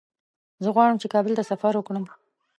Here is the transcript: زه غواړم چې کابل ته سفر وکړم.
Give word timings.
زه 0.63 0.69
غواړم 0.75 0.97
چې 1.01 1.07
کابل 1.13 1.33
ته 1.39 1.43
سفر 1.51 1.73
وکړم. 1.75 2.05